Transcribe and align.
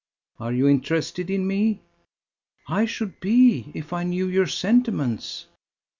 Are 0.39 0.51
you 0.51 0.67
interested 0.67 1.29
in 1.29 1.45
me?" 1.45 1.83
"I 2.67 2.85
should 2.85 3.19
be 3.19 3.71
if 3.75 3.93
I 3.93 4.01
knew 4.03 4.25
your 4.27 4.47
sentiments." 4.47 5.45